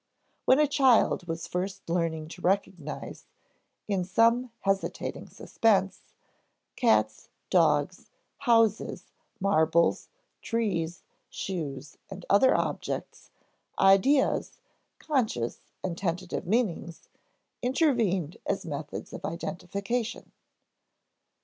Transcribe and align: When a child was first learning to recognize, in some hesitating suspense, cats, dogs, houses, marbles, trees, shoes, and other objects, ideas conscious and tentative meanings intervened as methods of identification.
When 0.45 0.57
a 0.57 0.65
child 0.65 1.27
was 1.27 1.45
first 1.45 1.87
learning 1.87 2.27
to 2.29 2.41
recognize, 2.41 3.27
in 3.87 4.03
some 4.03 4.51
hesitating 4.61 5.29
suspense, 5.29 6.15
cats, 6.75 7.29
dogs, 7.51 8.09
houses, 8.39 9.11
marbles, 9.39 10.09
trees, 10.41 11.03
shoes, 11.29 11.99
and 12.09 12.25
other 12.31 12.57
objects, 12.57 13.29
ideas 13.77 14.57
conscious 14.97 15.59
and 15.83 15.95
tentative 15.95 16.47
meanings 16.47 17.07
intervened 17.61 18.37
as 18.47 18.65
methods 18.65 19.13
of 19.13 19.23
identification. 19.23 20.31